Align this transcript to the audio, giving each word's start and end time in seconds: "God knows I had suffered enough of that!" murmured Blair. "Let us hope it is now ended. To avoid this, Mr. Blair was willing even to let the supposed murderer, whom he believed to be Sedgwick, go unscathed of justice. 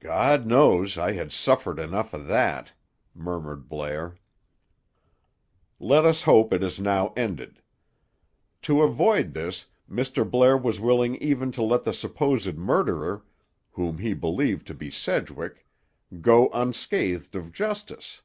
"God 0.00 0.46
knows 0.46 0.96
I 0.96 1.12
had 1.12 1.30
suffered 1.30 1.78
enough 1.78 2.14
of 2.14 2.26
that!" 2.26 2.72
murmured 3.14 3.68
Blair. 3.68 4.16
"Let 5.78 6.06
us 6.06 6.22
hope 6.22 6.54
it 6.54 6.62
is 6.62 6.80
now 6.80 7.12
ended. 7.18 7.60
To 8.62 8.80
avoid 8.80 9.34
this, 9.34 9.66
Mr. 9.86 10.24
Blair 10.28 10.56
was 10.56 10.80
willing 10.80 11.16
even 11.16 11.52
to 11.52 11.62
let 11.62 11.84
the 11.84 11.92
supposed 11.92 12.56
murderer, 12.56 13.26
whom 13.72 13.98
he 13.98 14.14
believed 14.14 14.66
to 14.68 14.74
be 14.74 14.90
Sedgwick, 14.90 15.66
go 16.18 16.48
unscathed 16.54 17.34
of 17.34 17.52
justice. 17.52 18.22